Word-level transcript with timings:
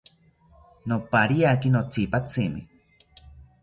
Nopariaki 0.93 1.73
notzipatzimi 1.77 2.61